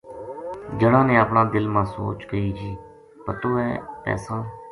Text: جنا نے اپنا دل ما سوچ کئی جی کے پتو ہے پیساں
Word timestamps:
جنا 0.79 1.01
نے 1.07 1.15
اپنا 1.23 1.41
دل 1.53 1.65
ما 1.73 1.83
سوچ 1.95 2.19
کئی 2.29 2.49
جی 2.57 2.71
کے 3.13 3.21
پتو 3.27 3.49
ہے 3.59 3.69
پیساں 4.03 4.41